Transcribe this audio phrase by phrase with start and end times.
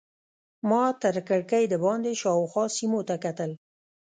[0.69, 3.51] ما تر کړکۍ دباندې شاوخوا سیمو ته کتل.